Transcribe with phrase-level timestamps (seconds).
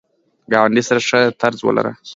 [0.51, 1.91] ګاونډي سره ښه طرز ولره